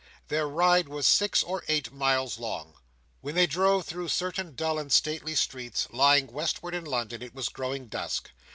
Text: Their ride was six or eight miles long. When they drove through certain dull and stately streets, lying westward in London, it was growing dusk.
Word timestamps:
Their 0.29 0.47
ride 0.47 0.89
was 0.89 1.05
six 1.05 1.43
or 1.43 1.63
eight 1.67 1.93
miles 1.93 2.39
long. 2.39 2.73
When 3.19 3.35
they 3.35 3.45
drove 3.45 3.85
through 3.85 4.07
certain 4.07 4.55
dull 4.55 4.79
and 4.79 4.91
stately 4.91 5.35
streets, 5.35 5.87
lying 5.91 6.25
westward 6.25 6.73
in 6.73 6.85
London, 6.85 7.21
it 7.21 7.35
was 7.35 7.49
growing 7.49 7.85
dusk. 7.85 8.31